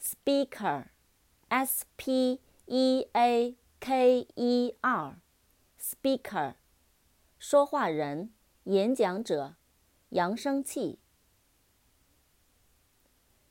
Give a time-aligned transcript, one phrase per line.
[0.00, 6.56] speaker，s p e a k e r，speaker，
[7.38, 9.54] 说话人，演讲者，
[10.09, 10.97] 扬声器。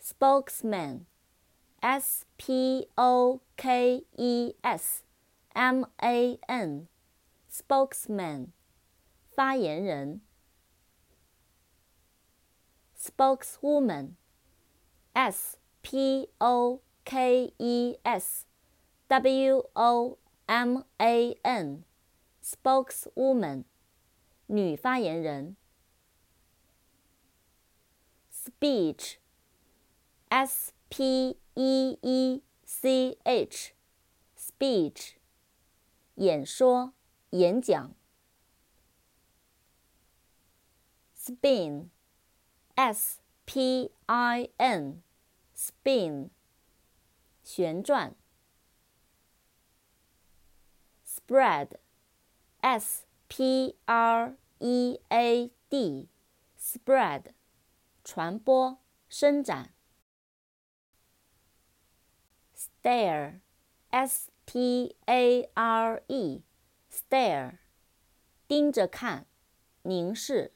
[0.00, 5.02] spokesman，s p o k e s
[5.52, 8.52] m a n，spokesman，
[9.28, 10.20] 发言人。
[12.96, 14.16] spokeswoman,
[15.12, 18.46] s p o k e s
[19.08, 21.84] w o m a n,
[22.42, 23.64] spokeswoman,
[24.46, 25.56] 女发言人。
[28.45, 29.19] speech,
[30.29, 33.73] s p e e c h,
[34.35, 35.15] speech,
[36.15, 36.93] 演说、
[37.31, 37.95] 演讲。
[41.21, 41.91] spin
[42.75, 46.31] S P I N，spin，
[47.43, 48.15] 旋转。
[51.05, 57.33] Spread，S P R E A D，spread，
[58.06, 58.78] 传播、
[59.08, 59.74] 伸展。
[62.54, 67.58] Stare，S T A R E，stare，
[68.46, 69.26] 盯着看，
[69.82, 70.55] 凝视。